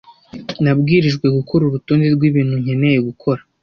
Nabwirijwe 0.63 1.27
gukora 1.37 1.63
urutonde 1.65 2.05
rwibintu 2.15 2.53
nkeneye 2.63 2.99
gukora. 3.07 3.41